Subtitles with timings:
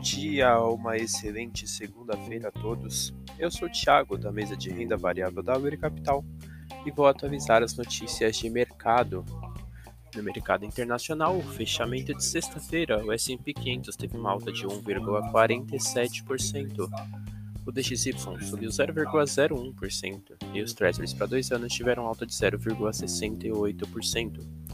[0.00, 3.12] dia, uma excelente segunda-feira a todos.
[3.36, 6.24] Eu sou o Thiago, da mesa de renda variável da Uri Capital,
[6.86, 9.24] e vou atualizar as notícias de mercado.
[10.14, 16.88] No mercado internacional, fechamento de sexta-feira, o S&P 500 teve uma alta de 1,47%.
[17.66, 24.65] O DXY subiu 0,01% e os Treasuries para dois anos tiveram alta de 0,68%.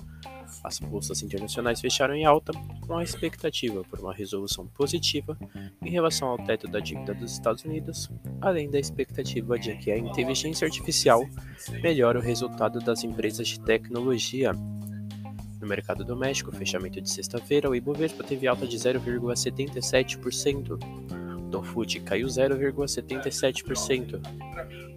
[0.62, 2.52] As bolsas internacionais fecharam em alta,
[2.86, 5.36] com a expectativa por uma resolução positiva
[5.82, 8.08] em relação ao teto da dívida dos Estados Unidos,
[8.40, 11.26] além da expectativa de que a inteligência artificial
[11.82, 14.52] melhore o resultado das empresas de tecnologia.
[15.60, 20.78] No mercado doméstico, fechamento de sexta-feira, o Ibovespa teve alta de 0,77%.
[21.50, 24.20] Dom Food caiu 0,77%.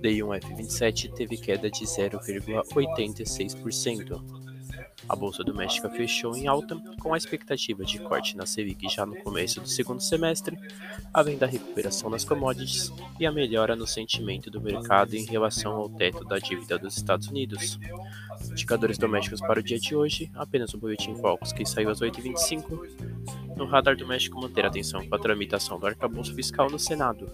[0.01, 4.44] D1F27 teve queda de 0,86%.
[5.07, 9.15] A bolsa doméstica fechou em alta, com a expectativa de corte na Selic já no
[9.17, 10.57] começo do segundo semestre,
[11.13, 15.89] além da recuperação nas commodities e a melhora no sentimento do mercado em relação ao
[15.89, 17.79] teto da dívida dos Estados Unidos.
[18.49, 23.55] Indicadores domésticos para o dia de hoje, apenas o boletim Focus, que saiu às 8h25.
[23.55, 27.29] No radar doméstico, manter atenção com a tramitação do arcabouço fiscal no Senado.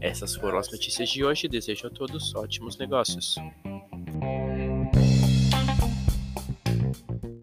[0.00, 1.48] Essas foram as notícias de hoje.
[1.48, 3.36] Desejo a todos ótimos negócios.